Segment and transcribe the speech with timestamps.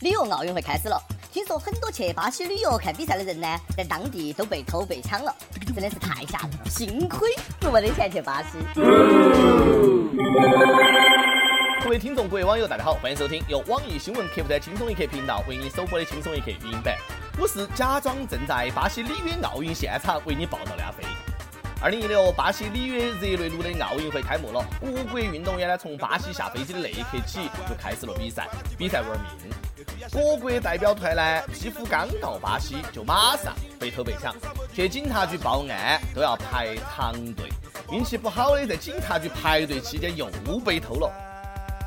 [0.00, 0.96] 里约奥运会开始了，
[1.32, 5.34] 听说很多去巴西旅游看比赛的人呢，在当地都被偷被抢了，
[5.66, 6.70] 真的是太吓人了。
[6.70, 8.58] 幸亏我没得钱去巴西。
[11.82, 16.96] 各位听众、各位网友，大家好，欢迎收听由网易新闻客户端轻松一刻频道为你首播的轻松一刻语音版。
[17.36, 21.02] 我是假装正在巴西里约奥运现场为你报道的阿飞。
[21.82, 28.46] 二零一六巴西里约热内卢的奥运会开幕了，各国运动员呢从巴西下飞机的那一刻起就开始了比赛，
[28.78, 29.50] 比赛玩命。
[30.12, 34.34] 各国代表团呢，几乎刚到巴西就马上被偷被抢，
[34.72, 37.48] 去警察局报案都要排长队。
[37.90, 40.30] 运气不好的，在警察局排队期间又
[40.64, 41.10] 被偷了。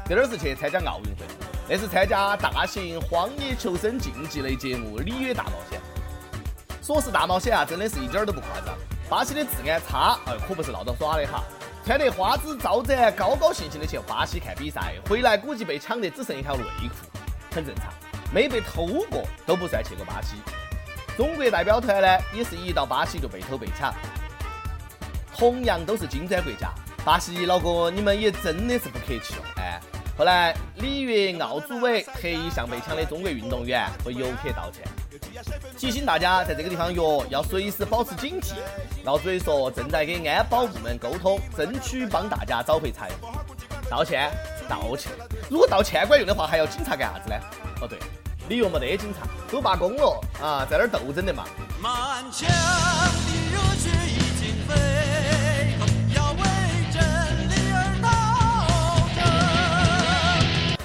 [0.08, 1.26] 这儿是去参加奥运会，
[1.70, 5.80] 那是参加大型荒野求生竞技类节目《里约大冒险》。
[6.86, 8.76] 说是大冒险啊，真的是一点儿都不夸张。
[9.10, 11.44] 巴西的治安差，哎，可不是闹着耍的哈。
[11.86, 17.20] 穿得花枝招展，高高兴兴的去巴西看比赛，回来估计被抢得只剩一条内裤，
[17.52, 17.94] 很正常。
[18.34, 20.38] 没被偷过都不算去过巴西。
[21.18, 23.94] 中国代表团呢，也是一到巴西就被偷被抢。
[25.36, 26.72] 同样都是金砖国家，
[27.04, 29.80] 巴西老哥，你们也真的是不客气了，哎。
[30.18, 34.86] 后来里约奥组委特意向被抢的中国运动员和游客道歉。
[35.78, 38.54] 提醒大家，在这个地方约要随时保持警惕。
[39.04, 43.90] 老主委说，正在跟安保部门沟通，争取帮大家找回财物。
[43.90, 44.30] 道歉，
[44.72, 45.12] 道歉。
[45.50, 47.36] 如果道歉管用的话，还要警察干啥子呢？
[47.82, 48.00] 哦对，
[48.48, 51.44] 里约没得警察，都罢工了啊，在那儿斗争的嘛。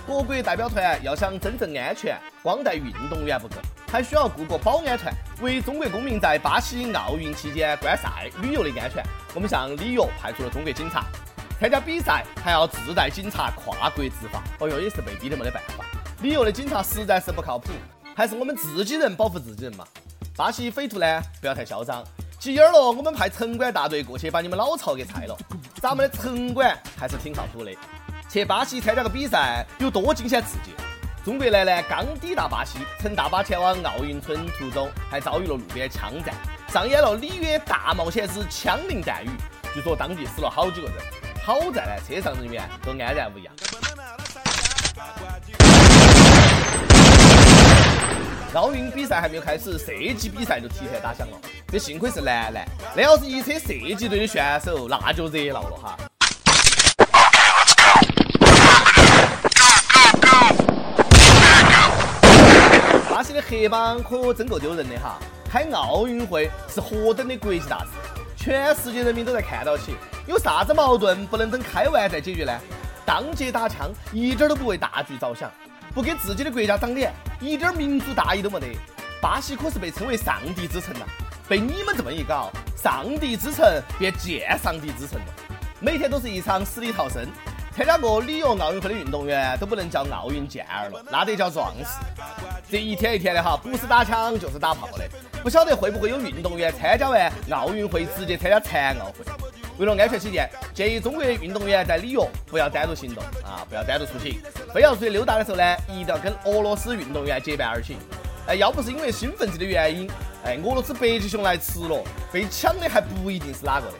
[0.05, 3.55] 各国代表团要想真正安全，光带运动员不够。
[3.89, 11.05] 还需要雇个保安团，为中国公民在巴西奥运期间观赛、旅游的安全，我们向里约派出了中国警察。
[11.59, 15.85] 参加比赛还要自带警察跨国执法，哦哟，也是被逼的没得办法。
[16.21, 17.71] 里约的警察实在是不靠谱，
[18.15, 19.87] 还是我们自己人保护自己人嘛。
[20.37, 22.05] 巴西匪徒呢，不要太嚣张，
[22.39, 25.35] 急眼了，我们派城管大队过去把你们老巢给拆了。
[25.81, 27.73] 咱们的城管还是挺靠谱的。
[28.29, 30.73] 去巴西参加个比赛，有多惊险刺激？
[31.25, 36.35] 中国男篮刚抵达巴西，乘大巴前往奥运村途中，还遭遇了路边枪战，
[36.69, 39.31] 上演了里约大冒险之枪林弹雨。
[39.73, 40.97] 据说当地死了好几个人，
[41.47, 43.55] 好在呢，车上人员都安然无恙。
[48.53, 51.39] 奥运比赛还没有开始，射击比赛就提前打响了。
[51.69, 55.97] 这幸亏是男篮，那要是一车射击队的选手，那就热闹了哈。
[63.09, 65.21] 巴西的黑帮可真够丢人的哈！
[65.49, 67.91] 开奥运会是何等的国际大事，
[68.47, 69.97] 全世界人民都在看到起。
[70.25, 72.57] 有啥子矛盾不能等开完再解决呢？
[73.05, 75.51] 当街打枪，一点都不为大局着想，
[75.93, 78.69] 不给自己的国家长脸，一点民族大义都没得。
[79.21, 81.05] 巴西可是被称为上帝之城呐，
[81.49, 85.27] 被你们这么一搞，上帝之城变见上帝之城了，
[85.81, 87.27] 每天都是一场死里逃生。
[87.75, 91.85] 参加过里约奥运会的运动员都不能叫奥运健儿了，那得叫壮士。
[92.71, 95.05] 这一天一天的哈，不是打枪就是打炮的，
[95.47, 99.25] 不晓得会不会有运动员参加完奥运会直接参加残奥会。
[99.79, 104.41] 为了安全起见，建议中国运动员在里约不要单独行动啊，不要单独出行。
[104.75, 107.97] 非要出去溜达的时候呢，一定要跟俄罗斯运动员结伴而行。
[108.49, 110.11] 哎，要不是因为兴奋剂的原因，
[110.45, 112.03] 哎，俄罗斯北极熊来吃了，
[112.33, 113.95] 被抢的还不一定是哪个的。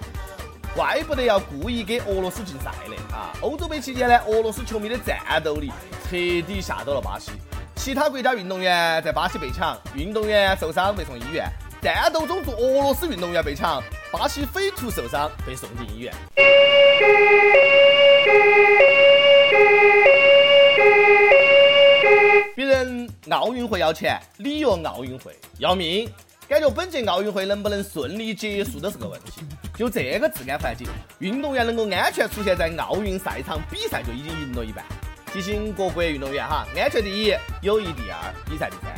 [0.75, 3.31] 怪不得要故意给俄罗斯禁赛的啊！
[3.41, 5.71] 欧洲杯期间呢，俄罗斯球迷的战斗力
[6.03, 7.31] 彻底吓到了巴西。
[7.77, 11.45] 其他国家运动员在巴西被抢，运动员受伤被送医院；
[11.81, 16.13] 战斗中驻俄罗斯运动员被抢，巴西匪徒受伤被送进医院。
[22.57, 26.11] 别人奥运会要钱，里约奥运会要命。
[26.49, 29.43] 感觉本届奥运会能不能顺利结束都是个问题。
[29.77, 30.89] 就这个治安环境，
[31.19, 34.85] 运动员能够安全出现在奥运赛场比赛就已经赢了一半。
[35.33, 38.91] 提醒各国运动员哈，安全第一，友谊第二，比赛第三。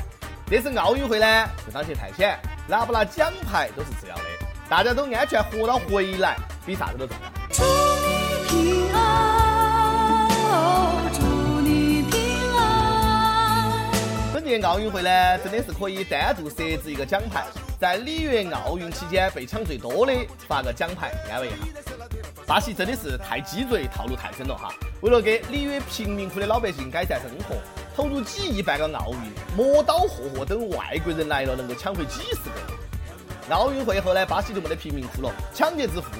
[0.47, 4.23] 这次奥运会呢，就当去探险，拿不拿奖牌都是次要的，
[4.69, 7.31] 大家都安全活到回来，比啥子都重要。
[7.51, 10.29] 祝你平安，
[11.13, 11.21] 祝
[11.61, 13.91] 你平安。
[14.33, 17.45] 本届奥运会呢，真的是可以单独设置一个奖牌。
[17.81, 20.13] 在里约奥运期间被抢最多的
[20.49, 21.57] 发个奖牌安慰一下。
[22.47, 24.75] 巴西真的是太鸡贼，套路太深了哈！
[25.01, 27.55] 为了给里约贫民窟的老百姓改善生活，
[27.95, 33.55] 投入几亿办个奥运，磨刀霍霍等外国人来了能够抢回几十个。
[33.55, 36.11] 奥运会后呢，巴西就没得贫民窟了，抢劫致富，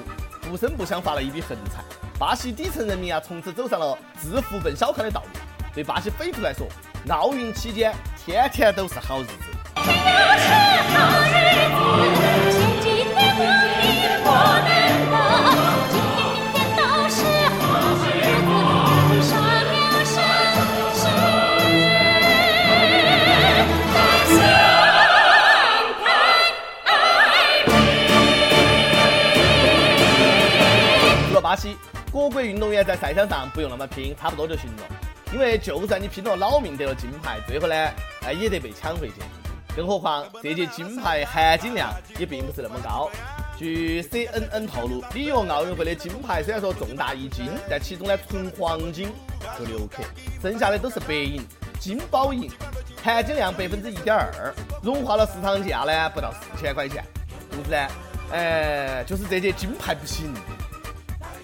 [0.49, 1.83] 不声不响发了一笔横财。
[2.17, 5.27] 巴西底层人民啊，从此走上了致富奔小康的道路。
[5.73, 6.65] 对巴西匪徒来说，
[7.09, 7.93] 奥运期间
[8.25, 9.33] 天天都是好日子。
[31.59, 31.77] 西，
[32.11, 34.83] 各国运动员在赛场上不用那么拼，差不多就行了。
[35.31, 37.75] 因为就算你拼了老命得了金牌，最后呢，
[38.25, 39.15] 哎也得被抢回去。
[39.75, 43.09] 更何况这届金牌含金量也并不是那么高。
[43.57, 49.09] 据 CNN 透露，里约奥运会的金牌虽然说重大一金，但其中呢纯黄金
[49.57, 50.01] 就六克，
[50.41, 51.45] 剩下的都是白银、
[51.79, 52.49] 金包银，
[53.03, 57.03] 含金量百分之一点二，融化了市场价呢不到四千块钱。
[57.51, 57.87] 因此呢，
[58.31, 60.33] 呃，就是这届金牌不行。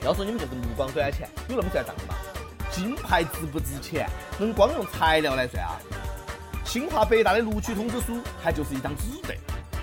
[0.06, 2.14] 要说你们就是目光短浅，有那么算账的吗？
[2.70, 4.08] 金牌值不值钱，
[4.38, 5.82] 能光用材料来算啊？
[6.64, 9.34] 清华北大的录取通知书还就是一张纸的。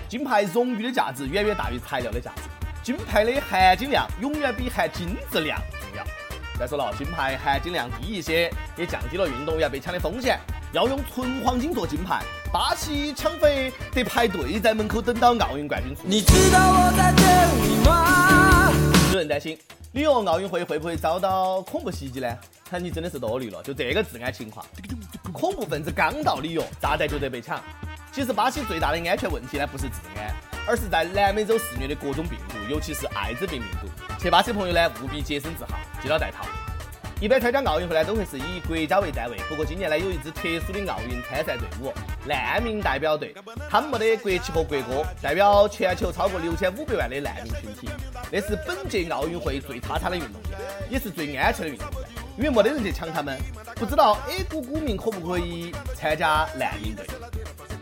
[0.07, 2.43] 金牌荣誉的价值远远大于材料的价值，
[2.81, 6.05] 金牌的含金量永远比含金质量重要。
[6.57, 10.39] 再说了，金牌含金量低一些，也降低了运动员被抢的风险。
[10.71, 12.21] 要用纯黄金做金牌，
[12.51, 16.01] 巴西抢匪得排队在门口等到奥运冠军出。
[16.05, 17.25] 你知道我在等
[17.59, 18.32] 你吗？
[19.13, 19.57] 有人担心。
[19.91, 22.35] 里约奥运会会不会遭到恐怖袭击呢？
[22.81, 24.65] 你真的是多虑了，就这个治安情况，
[25.31, 27.61] 恐怖分子刚到里约，炸弹就得被抢。
[28.11, 30.33] 其实巴西最大的安全问题呢，不是治安，
[30.67, 33.87] 而是在南美洲肆虐的各种病毒，尤其是艾滋病病毒。
[34.19, 36.43] 去巴西朋友呢，务必洁身自好，记得带套。
[37.21, 39.37] 一般参加奥运会呢，都会是以国家为单位。
[39.47, 41.93] 不过今年呢，有一支特殊的奥运参赛队伍——
[42.27, 43.35] 难民代表队。
[43.69, 47.87] 他们没得国旗和国歌，代表全球超过六千五百万的难民群体。
[48.35, 50.59] 那是本届奥运会最差差的运动员，
[50.89, 53.37] 也是最安全的运动员，因为没得人去抢他们。
[53.75, 57.05] 不知道 A 股股民可不可以参加难民队？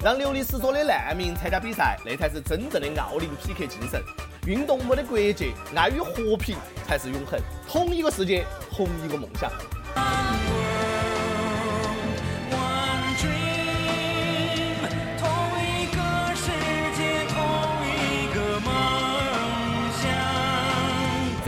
[0.04, 4.04] 让流离失所的难民参加比赛，那才是真正的奥林匹克精神。
[4.46, 7.40] 运动没得国界，爱与和平才是永恒。
[7.66, 8.46] 同一个世界，
[8.76, 9.50] 同一个梦想。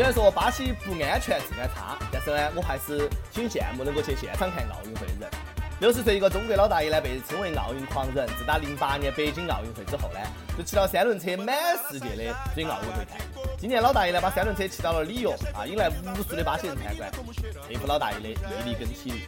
[0.03, 5.29] 虽然说巴西不安全、治安差，但是呢，我还是挺羡慕能够去现场看奥运会的人。
[5.79, 8.27] 六十岁一个中国老大爷呢，被称为奥运狂人。
[8.38, 10.19] 自打零八年北京奥运会之后呢，
[10.57, 11.55] 就骑了三轮车满
[11.89, 13.17] 世界的追奥运会看。
[13.57, 17.09] 今年老大爷呢，把三轮车骑到了里约，啊，引来无数的巴西人参观。
[17.69, 19.21] 佩服老大爷的毅力跟体力。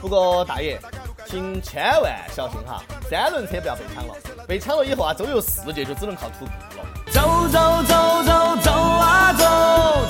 [0.00, 0.80] 不过大爷，
[1.26, 4.14] 请千万小心哈，三轮车不要被抢了。
[4.46, 6.86] 被抢了以后啊，周游世界就只能靠徒步了。
[7.10, 8.77] 走走走走走
[9.34, 9.44] 走，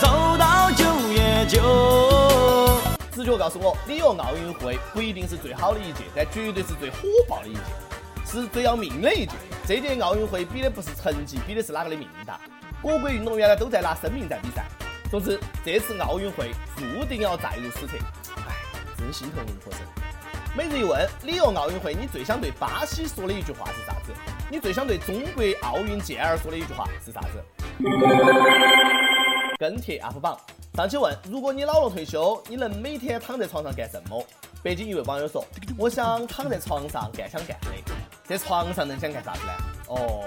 [0.01, 2.79] 走到九月九。
[3.13, 6.99] 直觉告诉我，里约奥运会不一定是最好的一届，但绝对是最火
[7.29, 7.61] 爆的一届，
[8.25, 9.33] 是最要命的一届。
[9.67, 12.39] 这届奥运会比的不是成绩，比的是哪个的命大。
[12.81, 14.65] 各国运动员呢都在拿生命在比赛。
[15.11, 17.97] 总之，这次奥运会注定要载入史册。
[18.47, 18.55] 唉，
[18.97, 19.81] 真心疼林科生。
[20.55, 24.13] 每日一问：里约奥运会你最想对巴西说的一句话是啥子？
[24.51, 27.45] 你最想对中国奥运健儿说的一句话是啥子？
[29.59, 30.39] 跟帖 UP 榜。
[30.75, 34.25] 上期问：如果你老了退休，你能每天躺在床上干什么？
[34.63, 35.45] 北京一位网友说：
[35.77, 37.93] 我想躺在床上干想干的。
[38.25, 39.53] 在床上能想干啥子呢？
[39.89, 40.25] 哦，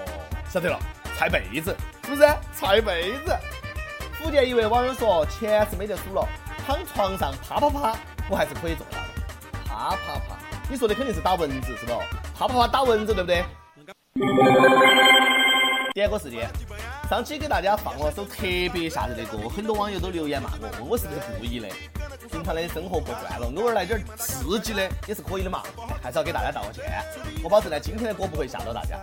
[0.50, 0.78] 晓得了，
[1.16, 2.28] 踹被子，是不是？
[2.58, 3.34] 踹被子。
[4.14, 6.28] 福建一位网友说：钱是没得数了，
[6.66, 7.96] 躺床上啪啪啪，
[8.28, 9.64] 我还是可以做到的。
[9.64, 10.36] 啪啪啪，
[10.70, 11.92] 你说的肯定是打蚊子，是不？
[12.38, 13.44] 啪啪啪打蚊子，对不对？
[15.94, 16.50] 点个时间。
[17.12, 18.36] 上期给大家放了首特
[18.72, 21.68] 别吓人的歌，很多网友都留言骂我，问我是不是故意的。
[22.30, 25.62] 平常的生活过惯了，偶尔来点刺激的也是可以的嘛。
[26.02, 27.04] 还是要给大家道个歉，
[27.44, 28.96] 我保证呢，今天的歌不会吓到大家。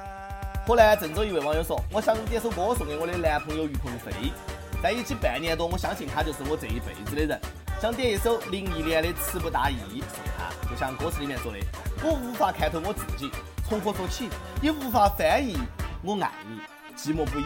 [0.66, 4.12] 河南郑州一位网友说，我想点首歌送给我的男朋友于鹏飞，
[4.82, 7.40] 在一起半年多，我相信他就是我这一辈子的人。
[7.80, 11.60] 想点一首林忆莲的《词不达意》送他，就像歌词里面说的，
[12.02, 13.30] 我无法看透我自己，
[13.70, 14.30] 从何说起，
[14.64, 15.56] 也无法翻译
[16.02, 16.60] 我爱你，
[16.98, 17.46] 寂寞不已。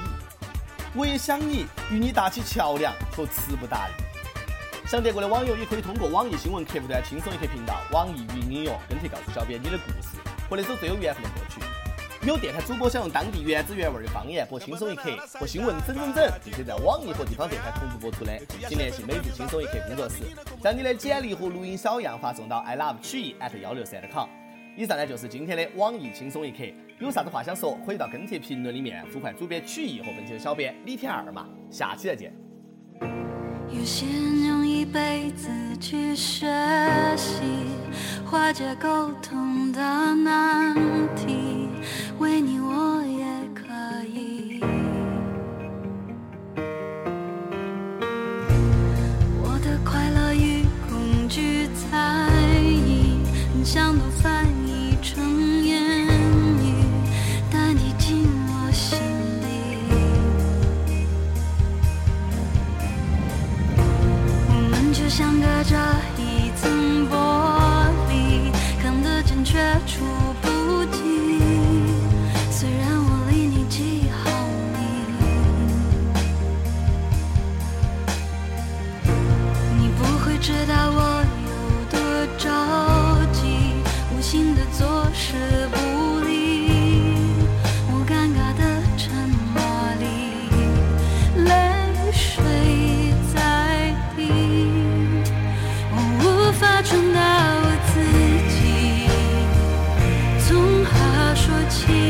[0.96, 3.92] 我也想你，与你搭起桥梁，却词不达意。
[4.88, 11.60] 想德国的网友也可以通过网易新闻客户端“轻松一刻”频道、网易云音乐跟帖告诉小编你的故事和那首最有缘分的歌曲。
[12.28, 15.10] 有电台主播想用当地原汁原味的方言播《轻松一刻》
[15.40, 20.18] 和新闻整整整，并且在网易和地方电台同步播出的，请联系每日轻松一刻工作室，
[20.62, 24.30] 将你的简历和录音小样发送到 i love 曲艺 at 幺六三 com。
[24.78, 26.64] 以上呢就是今天的网易轻松一刻。
[27.04, 32.34] 有啥子话想说可以到跟帖评论里面呼唤主编曲艺和本期的小编李天二嘛下期再见。
[33.70, 35.50] 有些人用一辈子
[35.82, 36.48] 去学
[37.18, 37.42] 习
[38.26, 39.82] 化解沟通的
[40.16, 40.74] 难
[41.14, 41.68] 题
[42.20, 42.58] 为你
[101.82, 102.03] cheese.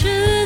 [0.00, 0.37] 是